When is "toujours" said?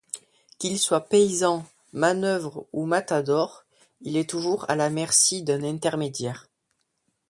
4.27-4.67